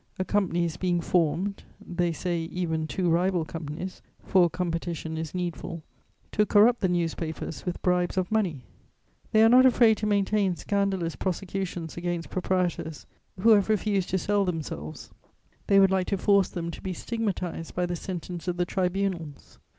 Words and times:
A 0.17 0.25
company 0.25 0.65
is 0.65 0.77
being 0.77 0.99
formed 0.99 1.61
(they 1.79 2.11
say 2.11 2.39
even 2.45 2.87
two 2.87 3.07
rival 3.07 3.45
companies, 3.45 4.01
for 4.23 4.49
competition 4.49 5.15
is 5.15 5.35
needful) 5.35 5.83
to 6.31 6.43
corrupt 6.43 6.81
the 6.81 6.89
newspapers 6.89 7.67
with 7.67 7.79
bribes 7.83 8.17
of 8.17 8.31
money. 8.31 8.63
They 9.31 9.43
are 9.43 9.47
not 9.49 9.63
afraid 9.67 9.97
to 9.97 10.07
maintain 10.07 10.55
scandalous 10.55 11.15
prosecutions 11.15 11.97
against 11.97 12.31
proprietors 12.31 13.05
who 13.41 13.51
have 13.51 13.69
refused 13.69 14.09
to 14.09 14.17
sell 14.17 14.43
themselves; 14.43 15.11
they 15.67 15.79
would 15.79 15.91
like 15.91 16.07
to 16.07 16.17
force 16.17 16.49
them 16.49 16.71
to 16.71 16.81
be 16.81 16.93
stigmatized 16.93 17.75
by 17.75 17.85
the 17.85 17.95
sentence 17.95 18.47
of 18.47 18.57
the 18.57 18.65
tribunals. 18.65 19.59